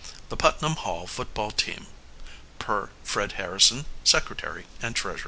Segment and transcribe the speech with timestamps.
[0.29, 1.85] "THE PUTNAM HALL FOOTBALL TEAM,
[2.57, 5.19] "Per Fred Harrison, Secy and Treas."